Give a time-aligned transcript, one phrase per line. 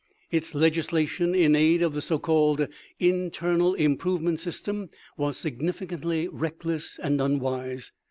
[0.31, 2.67] Its legislation in aid of the so called
[2.99, 7.91] internal improvement system was sig nificantly reckless and unwise.